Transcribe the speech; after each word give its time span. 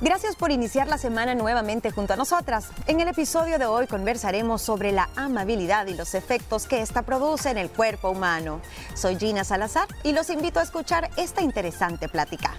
Gracias 0.00 0.36
por 0.36 0.52
iniciar 0.52 0.86
la 0.86 0.96
semana 0.96 1.34
nuevamente 1.34 1.90
junto 1.90 2.12
a 2.12 2.16
nosotras. 2.16 2.68
En 2.86 3.00
el 3.00 3.08
episodio 3.08 3.58
de 3.58 3.66
hoy 3.66 3.88
conversaremos 3.88 4.62
sobre 4.62 4.92
la 4.92 5.08
amabilidad 5.16 5.88
y 5.88 5.94
los 5.94 6.14
efectos 6.14 6.68
que 6.68 6.82
ésta 6.82 7.02
produce 7.02 7.50
en 7.50 7.58
el 7.58 7.68
cuerpo 7.68 8.10
humano. 8.10 8.60
Soy 8.94 9.16
Gina 9.16 9.42
Salazar 9.42 9.88
y 10.04 10.12
los 10.12 10.30
invito 10.30 10.60
a 10.60 10.62
escuchar 10.62 11.10
esta 11.16 11.42
interesante 11.42 12.08
plática 12.08 12.52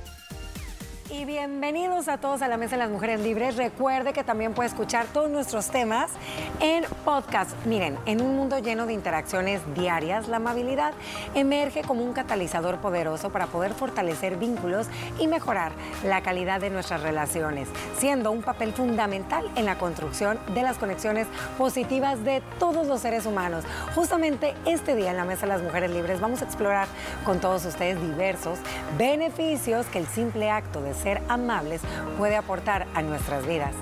y 1.12 1.26
bienvenidos 1.26 2.08
a 2.08 2.18
todos 2.18 2.42
a 2.42 2.48
la 2.48 2.58
Mesa 2.58 2.76
de 2.76 2.84
las 2.84 2.92
Mujeres 2.92 3.20
Libres. 3.22 3.56
Recuerde 3.56 4.14
que 4.14 4.24
también 4.24 4.54
puede 4.54 4.70
escuchar 4.70 5.08
todos 5.08 5.30
nuestros 5.30 5.70
temas 5.70 6.12
en 6.60 6.84
podcast. 7.04 7.52
Miren, 7.66 7.98
en 8.06 8.22
un 8.22 8.36
mundo 8.36 8.60
lleno 8.60 8.86
de 8.86 8.94
interacciones 8.94 9.62
diarias, 9.76 10.28
la 10.28 10.38
amabilidad 10.38 10.94
emerge 11.34 11.82
como 11.82 12.04
un 12.04 12.14
catalizador 12.14 12.78
poderoso 12.78 13.32
para 13.32 13.48
poder 13.48 13.74
fortalecer 13.74 14.38
vínculos 14.38 14.88
y 15.20 15.28
mejorar 15.28 15.72
la 16.04 16.22
calidad 16.22 16.62
de 16.62 16.70
nuestras 16.70 17.02
relaciones, 17.02 17.70
siendo 17.98 18.32
un 18.32 18.44
papel 18.44 18.74
fundamental 18.74 19.50
en 19.56 19.66
la 19.66 19.78
construcción 19.78 20.40
de 20.54 20.62
las 20.62 20.78
conexiones 20.78 21.28
positivas 21.58 22.24
de 22.24 22.44
todos 22.60 22.86
los 22.86 23.02
seres 23.02 23.26
humanos. 23.26 23.64
Justamente 23.96 24.54
este 24.66 24.96
día 24.96 25.12
en 25.12 25.18
la 25.18 25.26
Mesa 25.26 25.42
de 25.42 25.54
las 25.54 25.64
Mujeres 25.64 25.90
Libres 25.90 26.20
vamos 26.20 26.42
a 26.42 26.46
explorar 26.46 26.88
con 27.26 27.40
todos 27.40 27.66
ustedes 27.66 28.00
diversos 28.00 28.60
beneficios 28.98 29.88
que 29.88 29.98
el 29.98 30.08
simple 30.08 30.52
acto 30.52 30.82
de 30.82 30.99
ser 31.00 31.22
amables 31.28 31.82
puede 32.18 32.36
aportar 32.36 32.88
a 32.94 33.02
nuestras 33.02 33.46
vidas 33.46 33.74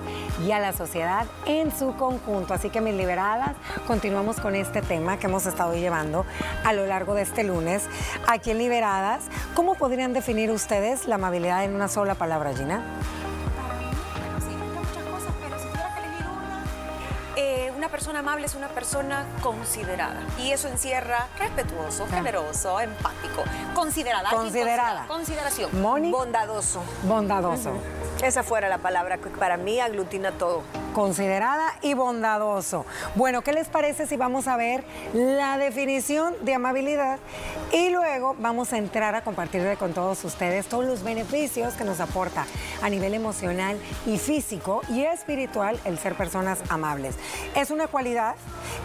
y 0.46 0.52
a 0.52 0.60
la 0.60 0.74
sociedad 0.74 1.26
en 1.46 1.76
su 1.76 1.96
conjunto. 1.96 2.54
Así 2.54 2.70
que 2.70 2.82
mis 2.82 2.94
liberadas, 2.94 3.56
continuamos 3.88 4.40
con 4.40 4.56
este 4.56 4.82
tema 4.82 5.18
que 5.18 5.28
hemos 5.28 5.46
estado 5.46 5.74
llevando 5.74 6.26
a 6.64 6.74
lo 6.74 6.86
largo 6.86 7.14
de 7.16 7.24
este 7.24 7.44
lunes. 7.44 7.88
Aquí 8.28 8.52
en 8.52 8.60
Liberadas, 8.60 9.26
¿cómo 9.56 9.76
podrían 9.76 10.14
definir 10.14 10.52
ustedes 10.52 11.08
la 11.08 11.16
amabilidad 11.16 11.64
en 11.64 11.76
una 11.76 11.88
sola 11.88 12.16
palabra, 12.16 12.54
Gina? 12.54 12.82
Una 17.88 17.92
persona 17.94 18.20
amable 18.20 18.46
es 18.48 18.56
una 18.56 18.68
persona 18.68 19.26
considerada. 19.42 20.20
Y 20.38 20.52
eso 20.52 20.68
encierra 20.68 21.30
respetuoso, 21.40 22.06
generoso, 22.08 22.82
empático, 22.82 23.46
considerada. 23.74 24.30
Considerada. 24.30 25.08
Consideración. 25.08 25.72
Bondadoso. 26.12 26.84
Bondadoso. 27.04 27.72
Esa 28.22 28.44
fuera 28.44 28.68
la 28.68 28.80
palabra 28.80 29.20
que 29.20 29.30
para 29.30 29.56
mí 29.56 29.80
aglutina 29.80 30.34
todo. 30.34 30.64
Considerada 30.98 31.76
y 31.84 31.94
bondadoso. 31.94 32.84
Bueno, 33.14 33.44
¿qué 33.44 33.54
les 33.54 33.68
parece 33.68 34.08
si 34.08 34.18
vamos 34.18 34.48
a 34.48 34.58
ver 34.58 34.84
la 35.14 35.60
definición 35.60 36.34
de 36.42 36.56
amabilidad? 36.56 37.20
Y 37.72 37.92
luego 37.92 38.36
vamos 38.40 38.74
a 38.74 38.80
entrar 38.80 39.14
a 39.14 39.24
compartirle 39.24 39.78
con 39.78 39.94
todos 39.94 40.26
ustedes 40.26 40.66
todos 40.66 40.86
los 40.86 41.04
beneficios 41.04 41.76
que 41.76 41.84
nos 41.84 42.00
aporta 42.00 42.48
a 42.82 42.90
nivel 42.90 43.14
emocional 43.14 43.78
y 44.08 44.18
físico 44.18 44.82
y 44.90 45.04
espiritual 45.04 45.80
el 45.86 46.00
ser 46.00 46.16
personas 46.16 46.64
amables. 46.68 47.14
Es 47.56 47.70
una 47.70 47.86
cualidad 47.86 48.34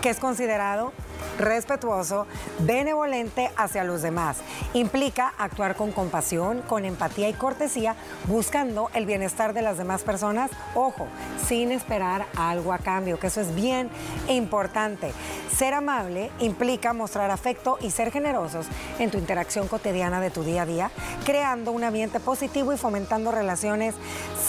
que 0.02 0.10
es 0.10 0.18
considerado 0.18 0.92
respetuoso, 1.38 2.26
benevolente 2.60 3.50
hacia 3.56 3.84
los 3.84 4.02
demás. 4.02 4.38
Implica 4.74 5.32
actuar 5.38 5.76
con 5.76 5.92
compasión, 5.92 6.62
con 6.62 6.84
empatía 6.84 7.28
y 7.28 7.34
cortesía, 7.34 7.96
buscando 8.26 8.90
el 8.94 9.06
bienestar 9.06 9.54
de 9.54 9.62
las 9.62 9.78
demás 9.78 10.02
personas, 10.02 10.50
ojo, 10.74 11.06
sin 11.46 11.72
esperar 11.72 12.26
algo 12.36 12.72
a 12.72 12.78
cambio, 12.78 13.18
que 13.18 13.28
eso 13.28 13.40
es 13.40 13.54
bien 13.54 13.90
importante. 14.28 15.12
Ser 15.54 15.74
amable 15.74 16.30
implica 16.38 16.92
mostrar 16.92 17.30
afecto 17.30 17.78
y 17.80 17.90
ser 17.90 18.10
generosos 18.10 18.66
en 18.98 19.10
tu 19.10 19.18
interacción 19.18 19.68
cotidiana 19.68 20.20
de 20.20 20.30
tu 20.30 20.42
día 20.42 20.62
a 20.62 20.66
día, 20.66 20.90
creando 21.24 21.72
un 21.72 21.84
ambiente 21.84 22.20
positivo 22.20 22.72
y 22.72 22.76
fomentando 22.76 23.32
relaciones 23.32 23.94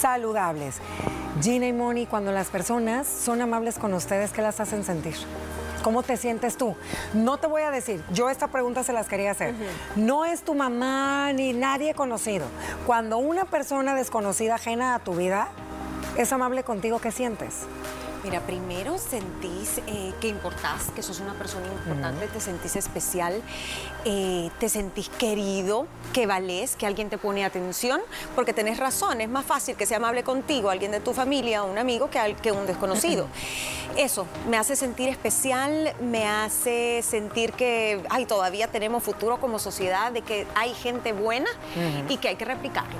saludables. 0.01 0.75
Gina 1.41 1.67
y 1.67 1.73
Moni, 1.73 2.05
cuando 2.05 2.31
las 2.31 2.47
personas 2.47 3.07
son 3.07 3.41
amables 3.41 3.77
con 3.79 3.93
ustedes, 3.93 4.31
¿qué 4.31 4.41
las 4.41 4.59
hacen 4.59 4.83
sentir? 4.83 5.15
¿Cómo 5.83 6.01
te 6.01 6.15
sientes 6.15 6.57
tú? 6.57 6.75
No 7.13 7.37
te 7.37 7.47
voy 7.47 7.61
a 7.63 7.69
decir, 7.69 8.01
yo 8.13 8.29
esta 8.29 8.47
pregunta 8.47 8.83
se 8.83 8.93
las 8.93 9.07
quería 9.09 9.31
hacer. 9.31 9.53
No 9.97 10.23
es 10.23 10.41
tu 10.43 10.55
mamá 10.55 11.33
ni 11.33 11.51
nadie 11.51 11.93
conocido. 11.93 12.45
Cuando 12.87 13.17
una 13.17 13.45
persona 13.45 13.93
desconocida 13.93 14.55
ajena 14.55 14.95
a 14.95 14.99
tu 14.99 15.13
vida 15.13 15.49
es 16.17 16.31
amable 16.31 16.63
contigo, 16.63 16.99
¿qué 16.99 17.11
sientes? 17.11 17.65
Mira, 18.23 18.39
primero 18.39 18.97
sentís 18.97 19.79
eh, 19.85 20.13
que 20.21 20.29
importás, 20.29 20.91
que 20.95 21.03
sos 21.03 21.19
una 21.19 21.33
persona 21.33 21.67
importante, 21.67 22.27
te 22.27 22.39
sentís 22.39 22.77
especial, 22.77 23.41
eh, 24.05 24.49
te 24.59 24.69
sentís 24.69 25.09
querido, 25.09 25.87
que 26.13 26.25
valés, 26.25 26.77
que 26.77 26.85
alguien 26.85 27.09
te 27.09 27.17
pone 27.17 27.43
atención, 27.43 28.01
porque 28.33 28.53
tenés 28.53 28.77
razón, 28.77 29.19
es 29.19 29.27
más 29.27 29.45
fácil 29.45 29.75
que 29.75 29.85
sea 29.85 29.97
amable 29.97 30.23
contigo 30.23 30.69
alguien 30.69 30.91
de 30.91 31.01
tu 31.01 31.13
familia, 31.13 31.63
un 31.63 31.77
amigo, 31.77 32.09
que, 32.09 32.35
que 32.41 32.53
un 32.53 32.65
desconocido. 32.65 33.27
Eso, 33.97 34.25
me 34.49 34.57
hace 34.57 34.77
sentir 34.77 35.09
especial, 35.09 35.93
me 35.99 36.25
hace 36.25 37.01
sentir 37.03 37.51
que 37.51 38.03
ay, 38.09 38.25
todavía 38.25 38.67
tenemos 38.67 39.03
futuro 39.03 39.41
como 39.41 39.59
sociedad, 39.59 40.13
de 40.13 40.21
que 40.21 40.47
hay 40.55 40.73
gente 40.73 41.11
buena 41.11 41.49
y 42.07 42.17
que 42.17 42.29
hay 42.29 42.35
que 42.37 42.45
replicarlo. 42.45 42.95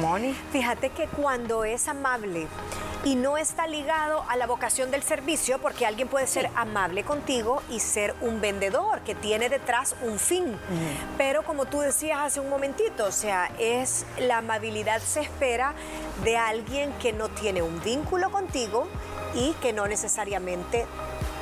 Moni. 0.00 0.34
Fíjate 0.50 0.90
que 0.90 1.06
cuando 1.06 1.64
es 1.64 1.86
amable 1.86 2.48
y 3.04 3.16
no 3.16 3.36
está 3.36 3.66
ligado 3.66 4.24
a 4.28 4.36
la 4.36 4.46
vocación 4.46 4.90
del 4.90 5.02
servicio, 5.02 5.58
porque 5.60 5.86
alguien 5.86 6.08
puede 6.08 6.26
ser 6.26 6.50
amable 6.54 7.04
contigo 7.04 7.62
y 7.70 7.80
ser 7.80 8.14
un 8.20 8.40
vendedor 8.40 9.00
que 9.00 9.14
tiene 9.14 9.48
detrás 9.48 9.94
un 10.02 10.18
fin. 10.18 10.58
Pero 11.18 11.42
como 11.42 11.66
tú 11.66 11.80
decías 11.80 12.18
hace 12.20 12.40
un 12.40 12.48
momentito, 12.48 13.06
o 13.06 13.12
sea, 13.12 13.50
es 13.58 14.06
la 14.18 14.38
amabilidad 14.38 15.00
se 15.02 15.20
espera 15.20 15.74
de 16.24 16.36
alguien 16.36 16.92
que 16.94 17.12
no 17.12 17.28
tiene 17.28 17.62
un 17.62 17.80
vínculo 17.82 18.30
contigo 18.30 18.88
y 19.34 19.52
que 19.54 19.72
no 19.72 19.86
necesariamente 19.86 20.86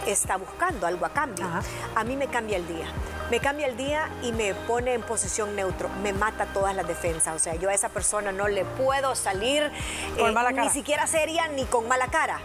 está 0.06 0.36
buscando 0.36 0.86
algo 0.86 1.06
a 1.06 1.10
cambio. 1.10 1.46
A 1.94 2.04
mí 2.04 2.16
me 2.16 2.26
cambia 2.26 2.56
el 2.56 2.66
día 2.66 2.88
me 3.32 3.40
cambia 3.40 3.66
el 3.66 3.78
día 3.78 4.10
y 4.22 4.30
me 4.30 4.52
pone 4.52 4.92
en 4.92 5.00
posición 5.00 5.56
neutro, 5.56 5.88
me 6.02 6.12
mata 6.12 6.44
todas 6.52 6.76
las 6.76 6.86
defensas. 6.86 7.34
O 7.34 7.38
sea, 7.38 7.54
yo 7.54 7.70
a 7.70 7.72
esa 7.72 7.88
persona 7.88 8.30
no 8.30 8.46
le 8.46 8.66
puedo 8.66 9.14
salir 9.14 9.72
con 10.18 10.36
eh, 10.36 10.52
ni 10.52 10.68
siquiera 10.68 11.06
seria 11.06 11.48
ni 11.48 11.64
con 11.64 11.88
mala 11.88 12.08
cara 12.08 12.40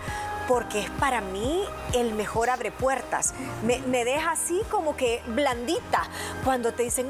porque 0.48 0.80
es 0.80 0.90
para 0.92 1.20
mí 1.20 1.66
el 1.94 2.14
mejor 2.14 2.50
abre 2.50 2.72
puertas. 2.72 3.34
Me, 3.66 3.80
me, 3.80 4.06
deja 4.06 4.32
así 4.32 4.62
como 4.72 4.96
que 4.96 5.22
blandita 5.28 6.04
cuando 6.46 6.72
te 6.72 6.84
dicen 6.84 7.10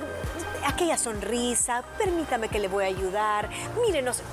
aquella 0.65 0.97
sonrisa, 0.97 1.83
permítame 1.99 2.49
que 2.49 2.57
le 2.57 2.69
voy 2.69 2.85
a 2.85 2.87
ayudar, 2.87 3.47
mírenos, 3.85 4.23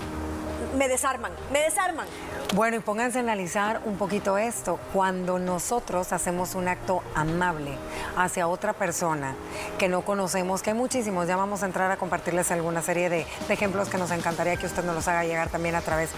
me 0.79 0.89
desarman, 0.89 1.33
me 1.53 1.61
desarman. 1.61 2.07
Bueno, 2.53 2.77
y 2.77 2.81
pónganse 2.81 3.19
a 3.19 3.23
analizar 3.23 3.81
un 3.85 3.97
poquito 3.97 4.39
esto. 4.39 4.79
Cuando 4.93 5.41
nosotros 5.41 6.13
hacemos 6.13 6.55
un 6.55 6.69
acto 6.69 7.03
amable 7.15 7.73
hacia 8.17 8.47
otra 8.47 8.73
persona 8.75 9.35
que 9.77 9.89
no 9.89 10.03
conocemos, 10.03 10.63
que 10.63 10.71
hay 10.71 10.77
muchísimos, 10.77 11.27
ya 11.27 11.35
vamos 11.35 11.65
a 11.65 11.67
entrar 11.67 11.91
a 11.91 11.97
compartirles 11.97 12.53
alguna 12.53 12.81
serie 12.81 13.09
de, 13.09 13.27
ejemplos 13.49 13.89
que 13.89 13.99
nos 13.99 14.13
encantaría 14.13 14.57
que 14.57 14.67
usted 14.67 14.85
nos 14.85 14.95
los 14.95 15.09
haga 15.09 15.25
llegar 15.25 15.49
también 15.49 15.75
a 15.75 15.81
través 15.81 16.11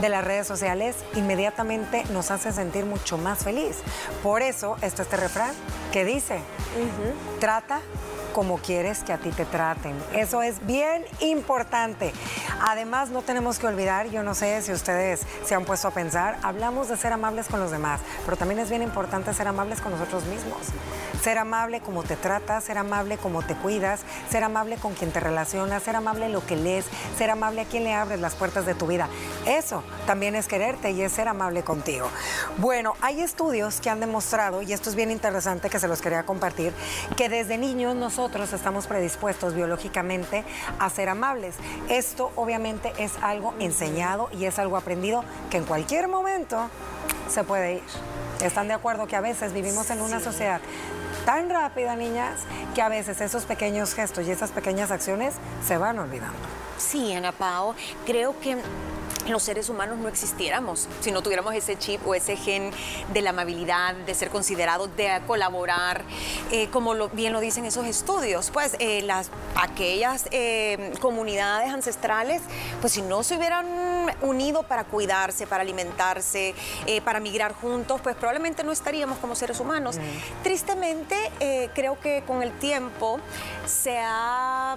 de 0.00 0.08
las 0.08 0.24
redes 0.24 0.48
sociales, 0.48 0.96
inmediatamente 1.14 2.02
nos 2.10 2.32
hace 2.32 2.52
sentir 2.52 2.86
mucho 2.86 3.16
más 3.16 3.44
feliz. 3.44 3.76
Por 4.22 4.42
eso 4.42 4.76
está 4.80 5.02
este 5.02 5.16
refrán 5.16 5.52
que 5.92 6.04
dice, 6.04 6.40
trata 7.38 7.80
como 8.34 8.58
quieres 8.58 9.04
que 9.04 9.12
a 9.12 9.18
ti 9.18 9.30
te 9.30 9.44
traten. 9.44 9.94
Eso 10.12 10.42
es 10.42 10.66
bien 10.66 11.04
importante. 11.20 12.12
Además, 12.60 13.10
no 13.10 13.22
tenemos 13.22 13.58
que 13.58 13.66
olvidar, 13.66 14.08
yo 14.08 14.22
no 14.22 14.34
sé 14.34 14.62
si 14.62 14.72
ustedes 14.72 15.20
se 15.44 15.54
han 15.54 15.64
puesto 15.64 15.88
a 15.88 15.90
pensar, 15.90 16.38
hablamos 16.42 16.88
de 16.88 16.96
ser 16.96 17.12
amables 17.12 17.48
con 17.48 17.60
los 17.60 17.70
demás, 17.70 18.00
pero 18.24 18.36
también 18.36 18.60
es 18.60 18.70
bien 18.70 18.82
importante 18.82 19.32
ser 19.34 19.48
amables 19.48 19.80
con 19.80 19.92
nosotros 19.92 20.24
mismos. 20.24 20.58
Ser 21.24 21.38
amable 21.38 21.80
como 21.80 22.02
te 22.02 22.16
tratas, 22.16 22.64
ser 22.64 22.76
amable 22.76 23.16
como 23.16 23.42
te 23.42 23.54
cuidas, 23.54 24.00
ser 24.30 24.44
amable 24.44 24.76
con 24.76 24.92
quien 24.92 25.10
te 25.10 25.20
relacionas, 25.20 25.82
ser 25.82 25.96
amable 25.96 26.28
lo 26.28 26.44
que 26.46 26.56
lees, 26.56 26.84
ser 27.16 27.30
amable 27.30 27.62
a 27.62 27.64
quien 27.64 27.84
le 27.84 27.94
abres 27.94 28.20
las 28.20 28.34
puertas 28.34 28.66
de 28.66 28.74
tu 28.74 28.86
vida. 28.86 29.08
Eso 29.46 29.82
también 30.06 30.34
es 30.34 30.48
quererte 30.48 30.90
y 30.90 31.00
es 31.00 31.12
ser 31.12 31.28
amable 31.28 31.62
contigo. 31.62 32.08
Bueno, 32.58 32.94
hay 33.00 33.22
estudios 33.22 33.80
que 33.80 33.88
han 33.88 34.00
demostrado, 34.00 34.60
y 34.60 34.74
esto 34.74 34.90
es 34.90 34.96
bien 34.96 35.10
interesante 35.10 35.70
que 35.70 35.80
se 35.80 35.88
los 35.88 36.02
quería 36.02 36.26
compartir, 36.26 36.74
que 37.16 37.30
desde 37.30 37.56
niños 37.56 37.94
nosotros 37.96 38.24
nosotros 38.34 38.52
estamos 38.52 38.86
predispuestos 38.86 39.54
biológicamente 39.54 40.44
a 40.78 40.90
ser 40.90 41.08
amables. 41.08 41.54
Esto 41.88 42.32
obviamente 42.36 42.92
es 42.98 43.12
algo 43.22 43.54
enseñado 43.60 44.28
y 44.32 44.44
es 44.44 44.58
algo 44.58 44.76
aprendido 44.76 45.24
que 45.50 45.56
en 45.56 45.64
cualquier 45.64 46.08
momento 46.08 46.68
se 47.28 47.44
puede 47.44 47.74
ir. 47.74 47.82
¿Están 48.42 48.68
de 48.68 48.74
acuerdo 48.74 49.06
que 49.06 49.16
a 49.16 49.20
veces 49.20 49.52
vivimos 49.52 49.90
en 49.90 50.00
una 50.00 50.20
sociedad 50.20 50.60
tan 51.24 51.50
rápida, 51.50 51.96
niñas, 51.96 52.40
que 52.74 52.82
a 52.82 52.88
veces 52.88 53.20
esos 53.20 53.44
pequeños 53.44 53.94
gestos 53.94 54.26
y 54.26 54.30
esas 54.30 54.50
pequeñas 54.50 54.90
acciones 54.90 55.34
se 55.66 55.78
van 55.78 55.98
olvidando? 55.98 56.38
Sí, 56.78 57.12
Ana 57.12 57.32
Pao, 57.32 57.74
creo 58.04 58.38
que 58.40 58.56
los 59.28 59.42
seres 59.42 59.68
humanos 59.68 59.98
no 59.98 60.08
existiéramos 60.08 60.88
si 61.00 61.10
no 61.10 61.22
tuviéramos 61.22 61.54
ese 61.54 61.78
chip 61.78 62.06
o 62.06 62.14
ese 62.14 62.36
gen 62.36 62.70
de 63.12 63.22
la 63.22 63.30
amabilidad, 63.30 63.94
de 63.94 64.14
ser 64.14 64.30
considerados, 64.30 64.94
de 64.96 65.20
colaborar, 65.26 66.02
eh, 66.50 66.68
como 66.70 66.94
lo, 66.94 67.08
bien 67.08 67.32
lo 67.32 67.40
dicen 67.40 67.64
esos 67.64 67.86
estudios. 67.86 68.50
Pues 68.50 68.76
eh, 68.78 69.02
las, 69.02 69.30
aquellas 69.56 70.26
eh, 70.30 70.92
comunidades 71.00 71.72
ancestrales, 71.72 72.42
pues 72.80 72.92
si 72.92 73.02
no 73.02 73.22
se 73.22 73.36
hubieran 73.36 73.66
unido 74.22 74.62
para 74.62 74.84
cuidarse, 74.84 75.46
para 75.46 75.62
alimentarse, 75.62 76.54
para 77.04 77.20
migrar 77.20 77.54
juntos, 77.54 78.00
pues 78.02 78.16
probablemente 78.16 78.64
no 78.64 78.72
estaríamos 78.72 79.18
como 79.18 79.34
seres 79.34 79.60
humanos. 79.60 79.96
Tristemente, 80.42 81.16
creo 81.74 81.98
que 82.00 82.22
con 82.26 82.42
el 82.42 82.52
tiempo 82.58 83.20
se 83.66 83.98
ha 83.98 84.76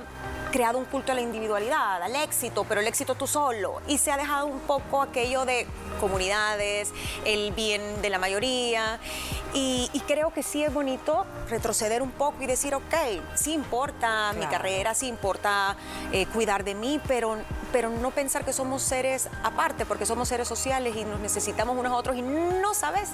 creado 0.51 0.77
un 0.77 0.85
culto 0.85 1.11
a 1.11 1.15
la 1.15 1.21
individualidad, 1.21 2.01
al 2.01 2.15
éxito, 2.15 2.65
pero 2.67 2.81
el 2.81 2.87
éxito 2.87 3.15
tú 3.15 3.27
solo, 3.27 3.81
y 3.87 3.97
se 3.97 4.11
ha 4.11 4.17
dejado 4.17 4.36
un 4.43 4.59
poco 4.59 5.01
aquello 5.01 5.45
de 5.45 5.67
comunidades, 5.99 6.93
el 7.25 7.51
bien 7.51 8.01
de 8.01 8.09
la 8.09 8.19
mayoría. 8.19 8.99
Y, 9.53 9.89
creo 10.07 10.31
que 10.31 10.43
sí 10.43 10.63
es 10.63 10.73
bonito 10.73 11.25
retroceder 11.49 12.01
un 12.01 12.11
poco 12.11 12.41
y 12.41 12.45
decir, 12.45 12.75
ok, 12.75 12.93
sí 13.33 13.53
importa 13.53 14.31
mi 14.33 14.45
carrera, 14.45 14.93
sí 14.93 15.07
importa 15.07 15.75
eh, 16.11 16.27
cuidar 16.27 16.63
de 16.63 16.75
mí, 16.75 17.01
pero, 17.07 17.37
pero 17.71 17.89
no 17.89 18.11
pensar 18.11 18.45
que 18.45 18.53
somos 18.53 18.81
seres 18.81 19.29
aparte, 19.43 19.85
porque 19.85 20.05
somos 20.05 20.27
seres 20.27 20.47
sociales 20.47 20.95
y 20.95 21.05
nos 21.05 21.19
necesitamos 21.19 21.77
unos 21.77 21.91
a 21.91 21.95
otros 21.95 22.15
y 22.15 22.21
no 22.21 22.73
sabes 22.73 23.09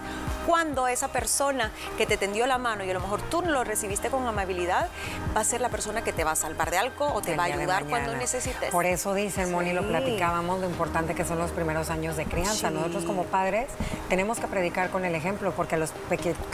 cuándo 0.46 0.88
esa 0.88 1.08
persona 1.10 1.72
que 1.98 2.06
te 2.06 2.18
tendió 2.18 2.48
la 2.48 2.58
mano 2.58 2.84
y 2.84 2.90
a 2.90 2.94
lo 2.94 3.00
mejor 3.00 3.22
tú 3.24 3.42
no 3.42 3.52
lo 3.52 3.64
recibiste 3.64 4.10
con 4.10 4.26
amabilidad, 4.28 4.88
va 5.36 5.42
a 5.42 5.44
ser 5.44 5.62
la 5.62 5.70
persona 5.70 6.04
que 6.04 6.14
te 6.14 6.24
va 6.24 6.32
a 6.32 6.36
salvar 6.36 6.72
de 6.72 6.78
algo 6.78 7.14
o 7.14 7.22
te 7.22 7.36
va 7.36 7.44
a 7.44 7.48
ayudar 7.48 7.86
cuando 7.86 8.16
necesites. 8.16 8.72
Por 8.72 8.86
eso 8.86 9.14
dicen, 9.14 9.52
Moni, 9.52 9.74
lo 9.74 9.88
platicábamos, 9.88 10.60
lo 10.60 10.68
importante 10.68 11.16
que 11.16 11.26
son 11.26 11.40
los 11.40 11.52
primeros 11.52 11.90
años 11.90 12.16
de 12.16 12.26
crianza. 12.26 12.70
Nosotros 12.70 13.04
como 13.04 13.24
padres 13.24 13.68
tenemos 14.10 14.40
que 14.40 14.48
predicar 14.48 14.90
con 14.90 15.06
el 15.06 15.16
ejemplo, 15.16 15.52
porque 15.52 15.76
a 15.76 15.78
los, 15.78 15.94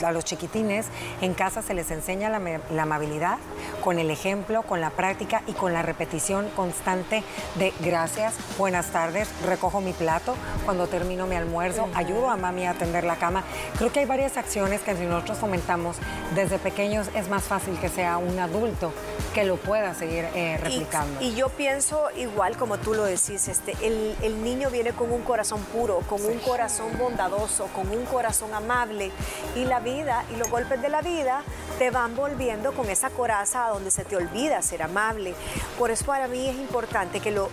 a 0.04 0.12
los 0.12 0.24
chiquitines 0.24 0.86
en 1.20 1.34
casa 1.34 1.62
se 1.62 1.74
les 1.74 1.90
enseña 1.90 2.28
la, 2.28 2.60
la, 2.70 2.82
amabilidad 2.82 3.38
con 3.82 3.98
el 3.98 4.10
ejemplo, 4.10 4.62
con 4.62 4.80
la 4.80 4.90
práctica 4.90 5.42
y 5.46 5.52
con 5.52 5.72
la 5.72 5.82
repetición 5.82 6.48
constante 6.50 7.22
de 7.56 7.72
gracias, 7.90 8.34
buenas 8.56 8.86
tardes, 8.92 9.28
recojo 9.44 9.80
mi 9.80 9.92
plato, 9.92 10.36
cuando 10.64 10.86
termino 10.86 11.26
mi 11.26 11.34
almuerzo, 11.34 11.88
ayudo 11.94 12.30
a 12.30 12.36
mami 12.36 12.64
a 12.64 12.70
atender 12.70 13.02
la 13.02 13.16
cama. 13.16 13.42
Creo 13.78 13.90
que 13.90 13.98
hay 13.98 14.06
varias 14.06 14.36
acciones 14.36 14.80
que 14.82 14.94
si 14.94 15.06
nosotros 15.06 15.38
fomentamos 15.38 15.96
desde 16.36 16.60
pequeños 16.60 17.08
es 17.16 17.28
más 17.28 17.42
fácil 17.42 17.76
que 17.80 17.88
sea 17.88 18.18
un 18.18 18.38
adulto 18.38 18.92
que 19.34 19.42
lo 19.42 19.56
pueda 19.56 19.92
seguir 19.94 20.24
eh, 20.36 20.56
replicando. 20.58 21.20
Y, 21.20 21.34
yo 21.34 21.48
pienso 21.48 22.10
igual 22.16 22.56
como 22.56 22.78
tú 22.78 22.94
lo 22.94 23.04
decís, 23.04 23.48
este, 23.48 23.72
el, 23.82 24.14
el 24.22 24.44
niño 24.44 24.70
viene 24.70 24.92
con 24.92 25.10
un 25.10 25.22
corazón 25.22 25.60
puro, 25.72 26.00
con 26.08 26.24
un 26.24 26.38
corazón 26.38 26.96
bondadoso, 26.96 27.66
con 27.74 27.90
un 27.90 28.04
corazón 28.04 28.54
amable 28.54 29.10
y 29.56 29.64
la 29.64 29.80
vida 29.80 30.24
y 30.32 30.36
los 30.36 30.48
golpes 30.48 30.80
de 30.80 30.90
la 30.90 31.02
vida 31.02 31.42
te 31.78 31.90
van 31.90 32.14
volviendo 32.14 32.72
con 32.72 32.88
esa 32.90 33.10
coraza 33.10 33.68
donde 33.68 33.90
se 33.90 34.04
te 34.04 34.14
olvida 34.14 34.60
ser 34.62 34.82
amable. 34.82 35.34
Por 35.78 35.90
eso 35.90 36.04
para 36.04 36.28
mí 36.28 36.48
es 36.48 36.56
importante 36.56 37.20
que 37.20 37.30
lo 37.30 37.48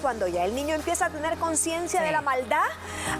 cuando 0.00 0.28
ya 0.28 0.44
el 0.44 0.54
niño 0.54 0.74
empieza 0.74 1.06
a 1.06 1.10
tener 1.10 1.38
conciencia 1.38 2.02
de 2.02 2.12
la 2.12 2.20
maldad. 2.20 2.66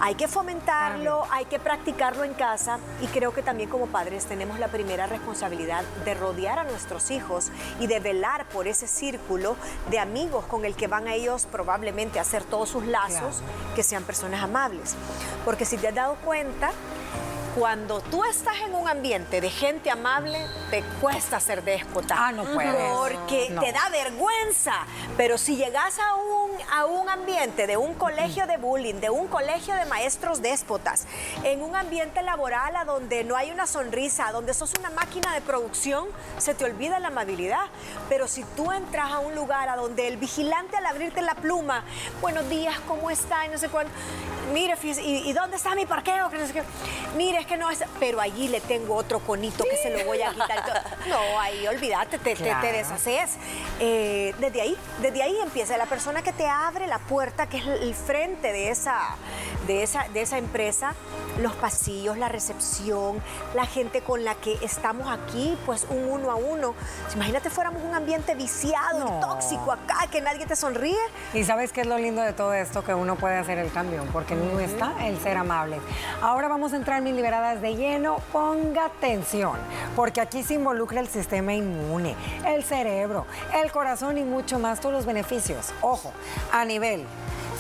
Hay 0.01 0.15
que 0.15 0.29
fomentarlo, 0.29 1.25
hay 1.31 1.47
que 1.47 1.59
practicarlo 1.59 2.25
en 2.25 2.35
casa 2.35 2.79
y 3.01 3.07
creo 3.07 3.33
que 3.33 3.43
también 3.43 3.71
como 3.71 3.87
padres 3.87 4.27
tenemos 4.27 4.59
la 4.59 4.69
primera 4.69 5.07
responsabilidad 5.07 5.83
de 6.05 6.15
rodear 6.15 6.59
a 6.59 6.65
nuestros 6.65 7.11
hijos 7.11 7.51
y 7.79 7.87
de 7.87 8.01
velar 8.01 8.47
por 8.47 8.69
ese 8.69 8.87
círculo 8.87 9.57
de 9.91 9.99
amigos 9.99 10.45
con 10.45 10.65
el 10.65 10.77
que 10.77 10.89
van 10.89 11.09
a 11.09 11.15
ellos 11.15 11.47
probablemente 11.51 12.19
a 12.19 12.23
hacer 12.23 12.45
todos 12.45 12.69
sus 12.69 12.87
lazos, 12.87 13.43
que 13.75 13.83
sean 13.83 14.05
personas 14.05 14.43
amables. 14.43 14.97
Porque 15.45 15.65
si 15.65 15.77
te 15.77 15.89
has 15.89 15.95
dado 15.95 16.17
cuenta, 16.17 16.71
cuando 17.55 18.00
tú 18.00 18.25
estás 18.25 18.55
en 18.64 18.75
un 18.75 18.88
ambiente 18.88 19.41
de 19.41 19.50
gente 19.50 19.91
amable, 19.91 20.38
te 20.70 20.82
cuesta 21.00 21.41
ser 21.41 21.64
déspota. 21.64 22.14
Ah, 22.17 22.32
no 22.32 22.44
puedes. 22.44 22.75
Porque 22.75 23.52
te 23.61 23.73
da 23.73 23.88
vergüenza. 23.91 24.75
Pero 25.17 25.37
si 25.37 25.56
llegas 25.56 25.99
a 25.99 26.14
un, 26.14 26.50
a 26.73 26.85
un 26.87 27.08
ambiente 27.08 27.67
de 27.67 27.76
un 27.76 27.94
colegio 27.94 28.47
de 28.47 28.56
bullying, 28.56 28.94
de 28.94 29.11
un 29.11 29.26
colegio 29.26 29.75
de 29.75 29.85
maestros 29.87 30.43
déspotas, 30.43 31.06
en 31.43 31.62
un 31.62 31.75
ambiente 31.75 32.23
laboral 32.23 32.76
a 32.76 32.85
donde 32.85 33.25
no 33.25 33.37
hay 33.37 33.50
una 33.50 33.67
sonrisa, 33.67 34.31
donde 34.32 34.55
sos 34.55 34.73
una 34.79 34.91
máquina 34.91 35.35
de 35.35 35.41
producción, 35.41 36.06
se 36.38 36.55
te 36.55 36.64
olvida 36.64 37.00
la 37.00 37.08
amabilidad. 37.08 37.67
Pero 38.08 38.29
si 38.29 38.44
tú 38.56 38.70
entras 38.70 39.11
a 39.11 39.19
un 39.19 39.35
lugar 39.35 39.69
a 39.69 39.76
donde 39.76 40.06
el 40.06 40.17
vigilante 40.17 40.76
al 40.76 40.87
abrirte 40.87 41.20
la 41.20 41.35
pluma, 41.35 41.85
buenos 42.20 42.49
días, 42.49 42.79
¿cómo 42.87 43.11
está? 43.11 43.47
Y 43.47 43.49
no 43.49 43.58
sé 43.58 43.69
cuánto. 43.69 43.93
Mire, 44.52 44.75
¿y, 44.82 45.32
dónde 45.32 45.56
está 45.56 45.75
mi 45.75 45.87
parqueo? 45.87 46.29
Mire, 47.17 47.40
es 47.41 47.47
que 47.47 47.57
no 47.57 47.71
es, 47.71 47.83
pero 47.99 48.21
allí 48.21 48.49
le 48.49 48.61
tengo 48.61 48.95
otro 48.95 49.21
conito 49.21 49.65
que 49.65 49.77
se 49.77 49.91
lo 49.91 50.05
voy 50.05 50.23
a 50.23 50.31
quitar. 50.31 50.99
No, 51.09 51.41
ahí 51.41 51.67
olvídate, 51.67 52.19
te, 52.19 52.37
te, 52.37 52.73
deshaces. 52.73 53.37
Eh, 53.81 54.35
desde 54.39 54.61
ahí, 54.61 54.77
desde 55.01 55.23
ahí 55.23 55.37
empieza 55.43 55.77
la 55.77 55.87
persona 55.87 56.23
que 56.23 56.33
te 56.33 56.47
abre 56.47 56.87
la 56.87 56.99
puerta, 56.99 57.49
que 57.49 57.57
es 57.57 57.67
el 57.67 57.95
frente 57.95 58.53
de 58.53 58.71
esa, 58.71 59.17
de 59.67 59.83
esa, 59.83 60.07
de 60.09 60.23
esa 60.23 60.39
empresa, 60.39 60.95
los 61.43 61.53
pasillos, 61.55 62.19
la 62.19 62.29
recepción, 62.29 63.23
la 63.55 63.67
gente 63.67 64.01
con 64.01 64.25
la 64.25 64.35
que 64.35 64.59
estamos 64.63 65.09
aquí, 65.09 65.57
pues 65.67 65.87
un 65.89 66.09
uno 66.09 66.31
a 66.31 66.37
uno. 66.37 66.75
Imagínate 67.15 67.51
fuéramos 67.51 67.83
un 67.83 67.95
ambiente 67.95 68.35
viciado, 68.35 69.21
tóxico 69.21 69.73
acá, 69.73 70.07
que 70.11 70.21
nadie 70.21 70.47
te 70.47 70.57
sonríe. 70.57 70.99
Y 71.35 71.45
sabes 71.45 71.73
qué 71.73 71.83
es 71.83 71.87
lo 71.87 71.99
lindo 71.99 72.23
de 72.23 72.33
todo 72.33 72.53
esto, 72.53 72.83
que 72.85 72.95
uno 72.95 73.17
puede 73.17 73.37
hacer 73.37 73.59
el 73.59 73.71
cambio, 73.73 74.05
porque 74.13 74.35
no 74.35 74.59
está 74.61 75.07
el 75.07 75.19
ser 75.21 75.37
amable. 75.37 75.81
Ahora 76.23 76.49
vamos 76.49 76.73
a 76.73 76.77
entrar 76.77 76.99
en 76.99 77.05
mi 77.05 77.13
liberadas 77.13 77.61
de 77.61 77.77
lleno, 77.77 78.17
ponga 78.33 78.87
atención, 78.87 79.59
porque 79.95 80.21
aquí 80.21 80.43
se 80.43 80.55
involucra 80.55 81.01
el 81.01 81.09
sistema 81.09 81.53
inmune, 81.55 82.17
el 82.47 82.65
cerebro, 82.65 83.27
el 83.63 83.71
corazón 83.71 84.19
y 84.19 84.25
mucho 84.25 84.59
más, 84.59 84.81
todos 84.81 84.95
los 84.95 85.07
beneficios. 85.07 85.73
Ojo, 85.83 86.13
a 86.53 86.65
nivel 86.65 87.05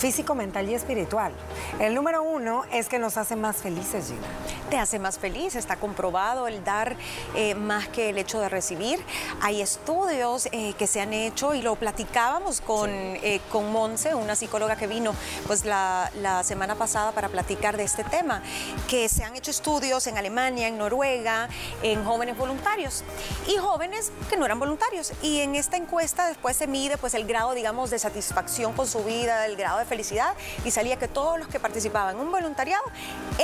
físico, 0.00 0.34
mental 0.34 0.66
y 0.70 0.74
espiritual. 0.74 1.30
El 1.78 1.94
número 1.94 2.22
uno 2.22 2.62
es 2.72 2.88
que 2.88 2.98
nos 2.98 3.18
hace 3.18 3.36
más 3.36 3.58
felices, 3.58 3.69
Gina. 3.76 4.26
Te 4.70 4.78
hace 4.78 4.98
más 4.98 5.18
feliz, 5.18 5.56
está 5.56 5.76
comprobado 5.76 6.46
el 6.46 6.62
dar 6.64 6.96
eh, 7.34 7.54
más 7.54 7.88
que 7.88 8.10
el 8.10 8.18
hecho 8.18 8.40
de 8.40 8.48
recibir. 8.48 9.04
Hay 9.40 9.60
estudios 9.60 10.48
eh, 10.52 10.74
que 10.78 10.86
se 10.86 11.00
han 11.00 11.12
hecho 11.12 11.54
y 11.54 11.62
lo 11.62 11.74
platicábamos 11.76 12.60
con, 12.60 12.90
eh, 12.90 13.40
con 13.50 13.72
Monse, 13.72 14.14
una 14.14 14.36
psicóloga 14.36 14.76
que 14.76 14.86
vino 14.86 15.12
pues 15.46 15.64
la, 15.64 16.10
la 16.20 16.44
semana 16.44 16.76
pasada 16.76 17.12
para 17.12 17.28
platicar 17.28 17.76
de 17.76 17.84
este 17.84 18.04
tema, 18.04 18.42
que 18.88 19.08
se 19.08 19.24
han 19.24 19.34
hecho 19.34 19.50
estudios 19.50 20.06
en 20.06 20.18
Alemania, 20.18 20.68
en 20.68 20.78
Noruega, 20.78 21.48
en 21.82 22.04
jóvenes 22.04 22.36
voluntarios 22.36 23.02
y 23.48 23.56
jóvenes 23.56 24.12
que 24.28 24.36
no 24.36 24.44
eran 24.44 24.58
voluntarios. 24.58 25.12
Y 25.22 25.40
en 25.40 25.56
esta 25.56 25.76
encuesta 25.76 26.28
después 26.28 26.56
se 26.56 26.66
mide 26.66 26.96
pues 26.96 27.14
el 27.14 27.26
grado, 27.26 27.54
digamos, 27.54 27.90
de 27.90 27.98
satisfacción 27.98 28.72
con 28.72 28.86
su 28.86 29.02
vida, 29.04 29.46
el 29.46 29.56
grado 29.56 29.78
de 29.78 29.84
felicidad 29.84 30.34
y 30.64 30.70
salía 30.70 30.96
que 30.96 31.08
todos 31.08 31.38
los 31.38 31.48
que 31.48 31.58
participaban 31.58 32.16
en 32.16 32.20
un 32.20 32.30
voluntariado 32.30 32.84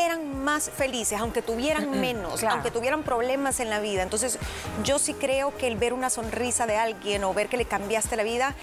eran 0.06 0.44
más 0.44 0.70
felices, 0.70 1.18
aunque 1.20 1.42
tuvieran 1.42 2.00
menos, 2.00 2.42
aunque 2.44 2.70
tuvieran 2.70 3.02
problemas 3.02 3.60
en 3.60 3.70
la 3.70 3.80
vida. 3.80 4.02
Entonces, 4.02 4.38
yo 4.84 4.98
sí 4.98 5.14
creo 5.14 5.56
que 5.56 5.66
el 5.66 5.76
ver 5.76 5.92
una 5.92 6.10
sonrisa 6.10 6.66
de 6.66 6.76
alguien 6.76 7.24
o 7.24 7.34
ver 7.34 7.48
que 7.48 7.56
le 7.56 7.64
cambiaste 7.64 8.16
la 8.16 8.22
vida 8.22 8.54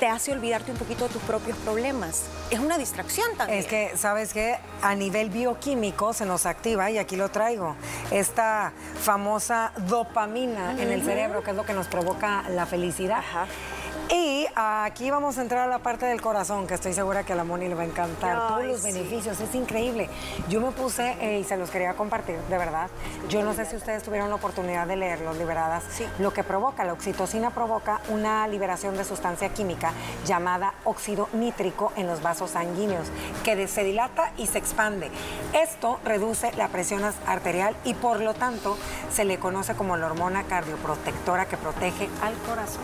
te 0.00 0.08
hace 0.08 0.32
olvidarte 0.32 0.72
un 0.72 0.78
poquito 0.78 1.06
de 1.06 1.14
tus 1.14 1.22
propios 1.22 1.56
problemas. 1.58 2.24
Es 2.50 2.58
una 2.58 2.78
distracción 2.78 3.26
también. 3.36 3.60
Es 3.60 3.66
que, 3.66 3.92
¿sabes 3.96 4.32
qué? 4.32 4.58
A 4.82 4.94
nivel 4.94 5.30
bioquímico 5.30 6.12
se 6.12 6.26
nos 6.26 6.46
activa, 6.46 6.90
y 6.90 6.98
aquí 6.98 7.16
lo 7.16 7.28
traigo, 7.30 7.76
esta 8.10 8.72
famosa 9.00 9.72
dopamina 9.88 10.72
en 10.72 10.90
el 10.90 11.04
cerebro, 11.04 11.42
que 11.42 11.50
es 11.50 11.56
lo 11.56 11.64
que 11.64 11.74
nos 11.74 11.86
provoca 11.86 12.44
la 12.50 12.66
felicidad. 12.66 13.22
Y 13.26 13.75
aquí 14.56 15.10
vamos 15.10 15.36
a 15.36 15.42
entrar 15.42 15.60
a 15.60 15.66
la 15.66 15.80
parte 15.80 16.06
del 16.06 16.22
corazón, 16.22 16.66
que 16.66 16.74
estoy 16.74 16.94
segura 16.94 17.24
que 17.24 17.34
a 17.34 17.36
la 17.36 17.44
Moni 17.44 17.68
le 17.68 17.74
va 17.74 17.82
a 17.82 17.84
encantar. 17.84 18.48
Todos 18.48 18.64
los 18.64 18.82
beneficios, 18.82 19.38
es 19.38 19.54
increíble. 19.54 20.08
Yo 20.48 20.62
me 20.62 20.70
puse, 20.70 21.14
eh, 21.20 21.40
y 21.40 21.44
se 21.44 21.58
los 21.58 21.70
quería 21.70 21.94
compartir, 21.94 22.38
de 22.48 22.56
verdad. 22.56 22.88
Yo 23.28 23.42
no 23.44 23.52
sé 23.52 23.66
si 23.66 23.76
ustedes 23.76 24.02
tuvieron 24.02 24.30
la 24.30 24.36
oportunidad 24.36 24.86
de 24.86 24.96
leerlos, 24.96 25.36
liberadas. 25.36 25.84
Lo 26.18 26.32
que 26.32 26.42
provoca, 26.42 26.84
la 26.84 26.94
oxitocina 26.94 27.50
provoca 27.50 28.00
una 28.08 28.48
liberación 28.48 28.96
de 28.96 29.04
sustancia 29.04 29.50
química 29.50 29.92
llamada 30.24 30.72
óxido 30.84 31.28
nítrico 31.34 31.92
en 31.96 32.06
los 32.06 32.22
vasos 32.22 32.52
sanguíneos, 32.52 33.08
que 33.44 33.68
se 33.68 33.84
dilata 33.84 34.32
y 34.38 34.46
se 34.46 34.56
expande. 34.56 35.10
Esto 35.52 36.00
reduce 36.02 36.52
la 36.52 36.68
presión 36.68 37.02
arterial 37.26 37.76
y 37.84 37.92
por 37.92 38.20
lo 38.20 38.32
tanto 38.32 38.78
se 39.12 39.24
le 39.24 39.38
conoce 39.38 39.74
como 39.74 39.98
la 39.98 40.06
hormona 40.06 40.44
cardioprotectora 40.44 41.44
que 41.44 41.58
protege 41.58 42.08
al 42.22 42.34
corazón. 42.46 42.82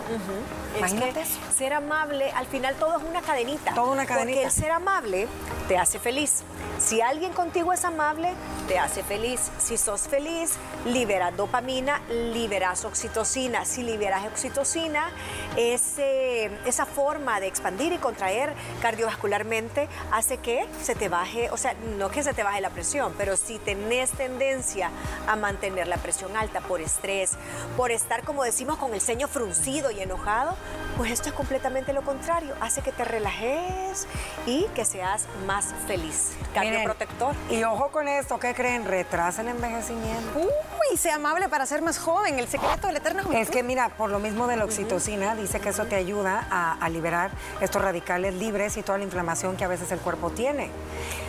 Imagínate 0.76 1.24
ser 1.62 1.74
amable, 1.74 2.28
al 2.32 2.46
final 2.46 2.74
todo 2.74 2.98
es 2.98 3.04
una 3.04 3.22
cadenita. 3.22 3.72
Todo 3.72 3.92
una 3.92 4.04
cadenita. 4.04 4.40
Porque 4.40 4.46
el 4.46 4.50
ser 4.50 4.72
amable 4.72 5.28
te 5.68 5.78
hace 5.78 6.00
feliz. 6.00 6.42
Si 6.78 7.00
alguien 7.00 7.32
contigo 7.32 7.72
es 7.72 7.84
amable, 7.84 8.32
te 8.66 8.80
hace 8.80 9.04
feliz. 9.04 9.52
Si 9.58 9.76
sos 9.76 10.08
feliz, 10.08 10.56
liberas 10.84 11.36
dopamina, 11.36 12.00
liberas 12.08 12.84
oxitocina. 12.84 13.64
Si 13.64 13.84
liberas 13.84 14.26
oxitocina, 14.26 15.10
ese, 15.56 16.46
esa 16.66 16.84
forma 16.84 17.38
de 17.38 17.46
expandir 17.46 17.92
y 17.92 17.98
contraer 17.98 18.54
cardiovascularmente 18.80 19.88
hace 20.10 20.38
que 20.38 20.66
se 20.82 20.96
te 20.96 21.08
baje, 21.08 21.48
o 21.50 21.56
sea, 21.56 21.74
no 21.96 22.10
que 22.10 22.24
se 22.24 22.34
te 22.34 22.42
baje 22.42 22.60
la 22.60 22.70
presión, 22.70 23.14
pero 23.16 23.36
si 23.36 23.60
tenés 23.60 24.10
tendencia 24.10 24.90
a 25.28 25.36
mantener 25.36 25.86
la 25.86 25.98
presión 25.98 26.36
alta 26.36 26.60
por 26.60 26.80
estrés, 26.80 27.34
por 27.76 27.92
estar, 27.92 28.24
como 28.24 28.42
decimos, 28.42 28.78
con 28.78 28.94
el 28.94 29.00
ceño 29.00 29.28
fruncido 29.28 29.92
y 29.92 30.00
enojado, 30.00 30.56
pues 30.96 31.12
esto 31.12 31.28
es 31.28 31.34
completamente 31.52 31.92
lo 31.92 32.00
contrario. 32.00 32.54
Hace 32.62 32.80
que 32.80 32.92
te 32.92 33.04
relajes 33.04 34.06
y 34.46 34.64
que 34.74 34.86
seas 34.86 35.26
más 35.46 35.74
feliz. 35.86 36.32
Cambio 36.54 36.82
protector. 36.82 37.34
Y 37.50 37.62
ojo 37.64 37.90
con 37.90 38.08
esto, 38.08 38.38
¿qué 38.38 38.54
creen? 38.54 38.86
Retrasa 38.86 39.42
el 39.42 39.48
envejecimiento. 39.48 40.38
Uy, 40.38 40.96
sea 40.96 41.16
amable 41.16 41.50
para 41.50 41.66
ser 41.66 41.82
más 41.82 41.98
joven, 41.98 42.38
el 42.38 42.48
secreto 42.48 42.86
del 42.86 42.96
eterno 42.96 43.30
Es 43.32 43.50
que 43.50 43.62
mira, 43.62 43.90
por 43.90 44.08
lo 44.08 44.18
mismo 44.18 44.46
de 44.46 44.56
la 44.56 44.64
oxitocina, 44.64 45.34
dice 45.34 45.60
que 45.60 45.68
eso 45.68 45.84
te 45.84 45.96
ayuda 45.96 46.46
a, 46.50 46.88
liberar 46.88 47.30
estos 47.60 47.82
radicales 47.82 48.34
libres 48.34 48.76
y 48.76 48.82
toda 48.82 48.98
la 48.98 49.04
inflamación 49.04 49.56
que 49.56 49.64
a 49.64 49.68
veces 49.68 49.92
el 49.92 49.98
cuerpo 49.98 50.30
tiene. 50.30 50.70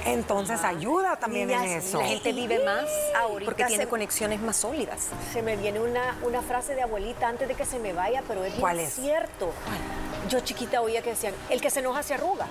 Entonces 0.05 0.63
ayuda 0.63 1.17
también 1.17 1.49
en 1.49 1.63
eso. 1.63 1.99
La 1.99 2.07
gente 2.07 2.31
vive 2.31 2.63
más 2.63 2.85
Ahorita 3.15 3.49
porque 3.49 3.65
tiene 3.65 3.87
conexiones 3.87 4.41
más 4.41 4.55
sólidas. 4.55 5.07
Se 5.33 5.41
me 5.41 5.57
viene 5.57 5.79
una, 5.79 6.15
una 6.23 6.41
frase 6.41 6.75
de 6.75 6.81
abuelita 6.81 7.27
antes 7.27 7.47
de 7.47 7.55
que 7.55 7.65
se 7.65 7.79
me 7.79 7.93
vaya, 7.93 8.23
pero 8.27 8.43
es 8.43 8.53
¿Cuál 8.55 8.79
es? 8.79 8.93
cierto. 8.93 9.51
Yo 10.29 10.39
chiquita 10.39 10.81
oía 10.81 11.01
que 11.01 11.11
decían, 11.11 11.33
el 11.49 11.61
que 11.61 11.69
se 11.69 11.79
enoja 11.79 12.03
se 12.03 12.13
arruga. 12.13 12.47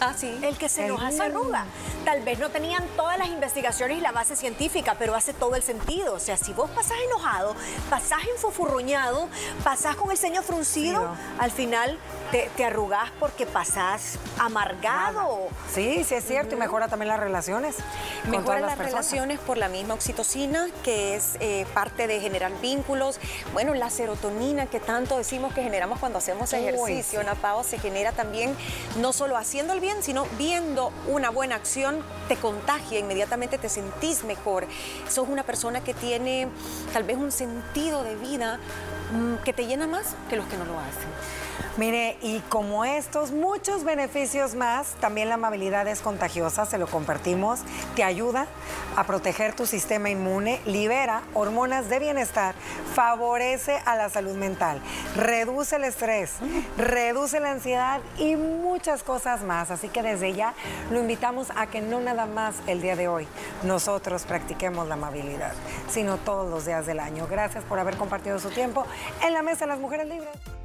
Ah, 0.00 0.14
sí. 0.16 0.38
El 0.42 0.56
que 0.56 0.68
se 0.68 0.86
enoja 0.86 1.10
se 1.10 1.22
arruga. 1.22 1.64
Tal 2.04 2.22
vez 2.22 2.38
no 2.38 2.50
tenían 2.50 2.84
todas 2.96 3.18
las 3.18 3.28
investigaciones 3.28 3.98
y 3.98 4.00
la 4.00 4.12
base 4.12 4.36
científica, 4.36 4.96
pero 4.98 5.14
hace 5.14 5.32
todo 5.32 5.54
el 5.56 5.62
sentido. 5.62 6.14
O 6.14 6.18
sea, 6.18 6.36
si 6.36 6.52
vos 6.52 6.70
pasás 6.70 6.98
enojado, 7.06 7.54
pasás 7.90 8.20
enfufurruñado, 8.34 9.28
pasás 9.64 9.96
con 9.96 10.10
el 10.10 10.18
ceño 10.18 10.42
fruncido, 10.42 11.14
al 11.38 11.50
final 11.50 11.98
te, 12.30 12.50
te, 12.56 12.64
arrugás 12.64 13.10
porque 13.18 13.46
pasás 13.46 14.18
amargado. 14.38 15.48
Sí, 15.72 16.04
sí 16.04 16.14
es 16.14 16.24
cierto, 16.24 16.54
y 16.54 16.58
mejora 16.58 16.88
también 16.88 17.08
las 17.08 17.20
relaciones. 17.20 17.76
Mejora 18.28 18.60
las, 18.60 18.78
relaciones 18.78 19.38
por 19.38 19.56
la 19.56 19.68
misma 19.68 19.94
oxitocina, 19.94 20.66
que 20.82 21.16
es 21.16 21.36
eh, 21.40 21.66
parte 21.74 22.06
de 22.06 22.20
generar 22.20 22.52
vínculos. 22.60 23.18
Bueno, 23.52 23.74
la 23.74 23.90
serotonina 23.90 24.66
que 24.66 24.80
tanto 24.80 25.16
decimos 25.16 25.54
que 25.54 25.62
generamos 25.62 25.98
cuando 25.98 26.18
hacemos 26.18 26.52
ejercicio, 26.52 26.87
Napao, 27.24 27.62
se 27.64 27.78
genera 27.78 28.12
también 28.12 28.54
no 29.00 29.12
solo 29.12 29.36
haciendo 29.36 29.72
el 29.72 29.80
bien, 29.80 30.02
sino 30.02 30.26
viendo 30.38 30.92
una 31.06 31.30
buena 31.30 31.56
acción, 31.56 32.02
te 32.28 32.36
contagia, 32.36 32.98
inmediatamente 32.98 33.58
te 33.58 33.68
sentís 33.68 34.24
mejor. 34.24 34.66
Sos 35.08 35.28
una 35.28 35.42
persona 35.42 35.82
que 35.82 35.94
tiene 35.94 36.48
tal 36.92 37.04
vez 37.04 37.16
un 37.16 37.32
sentido 37.32 38.04
de 38.04 38.16
vida 38.16 38.58
mm, 39.12 39.44
que 39.44 39.52
te 39.52 39.66
llena 39.66 39.86
más 39.86 40.14
que 40.30 40.36
los 40.36 40.46
que 40.46 40.56
no 40.56 40.64
lo 40.64 40.78
hacen. 40.78 41.47
Mire, 41.76 42.16
y 42.22 42.40
como 42.48 42.84
estos, 42.84 43.30
muchos 43.30 43.84
beneficios 43.84 44.54
más, 44.54 44.94
también 45.00 45.28
la 45.28 45.34
amabilidad 45.34 45.86
es 45.86 46.00
contagiosa, 46.00 46.66
se 46.66 46.78
lo 46.78 46.86
compartimos, 46.86 47.60
te 47.94 48.02
ayuda 48.02 48.46
a 48.96 49.04
proteger 49.04 49.54
tu 49.54 49.66
sistema 49.66 50.10
inmune, 50.10 50.60
libera 50.66 51.22
hormonas 51.34 51.88
de 51.88 51.98
bienestar, 52.00 52.54
favorece 52.94 53.78
a 53.84 53.96
la 53.96 54.08
salud 54.08 54.34
mental, 54.34 54.80
reduce 55.14 55.76
el 55.76 55.84
estrés, 55.84 56.32
reduce 56.76 57.38
la 57.40 57.52
ansiedad 57.52 58.00
y 58.18 58.36
muchas 58.36 59.02
cosas 59.02 59.42
más. 59.42 59.70
Así 59.70 59.88
que 59.88 60.02
desde 60.02 60.32
ya 60.32 60.54
lo 60.90 61.00
invitamos 61.00 61.48
a 61.56 61.66
que 61.66 61.80
no 61.80 62.00
nada 62.00 62.26
más 62.26 62.56
el 62.66 62.82
día 62.82 62.96
de 62.96 63.08
hoy 63.08 63.28
nosotros 63.62 64.24
practiquemos 64.24 64.88
la 64.88 64.94
amabilidad, 64.94 65.52
sino 65.88 66.16
todos 66.16 66.50
los 66.50 66.66
días 66.66 66.86
del 66.86 67.00
año. 67.00 67.26
Gracias 67.28 67.64
por 67.64 67.78
haber 67.78 67.96
compartido 67.96 68.38
su 68.38 68.50
tiempo 68.50 68.84
en 69.22 69.32
la 69.34 69.42
Mesa 69.42 69.60
de 69.60 69.68
las 69.68 69.80
Mujeres 69.80 70.08
Libres. 70.08 70.57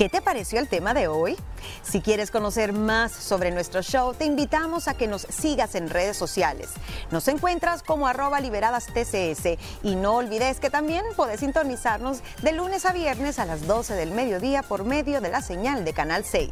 ¿Qué 0.00 0.08
te 0.08 0.22
pareció 0.22 0.60
el 0.60 0.66
tema 0.66 0.94
de 0.94 1.08
hoy? 1.08 1.36
Si 1.82 2.00
quieres 2.00 2.30
conocer 2.30 2.72
más 2.72 3.12
sobre 3.12 3.50
nuestro 3.50 3.82
show, 3.82 4.14
te 4.14 4.24
invitamos 4.24 4.88
a 4.88 4.94
que 4.94 5.06
nos 5.06 5.26
sigas 5.28 5.74
en 5.74 5.90
redes 5.90 6.16
sociales. 6.16 6.70
Nos 7.10 7.28
encuentras 7.28 7.82
como 7.82 8.06
arroba 8.06 8.40
liberadas 8.40 8.86
TCS 8.86 9.58
y 9.82 9.96
no 9.96 10.14
olvides 10.14 10.58
que 10.58 10.70
también 10.70 11.04
puedes 11.16 11.40
sintonizarnos 11.40 12.22
de 12.40 12.52
lunes 12.52 12.86
a 12.86 12.94
viernes 12.94 13.38
a 13.38 13.44
las 13.44 13.66
12 13.66 13.92
del 13.92 14.12
mediodía 14.12 14.62
por 14.62 14.84
medio 14.84 15.20
de 15.20 15.28
la 15.28 15.42
señal 15.42 15.84
de 15.84 15.92
Canal 15.92 16.24
6. 16.24 16.48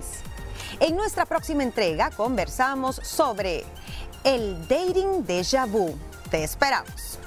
En 0.80 0.94
nuestra 0.94 1.24
próxima 1.24 1.62
entrega 1.62 2.10
conversamos 2.10 2.96
sobre 2.96 3.64
el 4.24 4.60
dating 4.68 5.24
déjà 5.26 5.66
vu. 5.66 5.96
Te 6.30 6.44
esperamos. 6.44 7.18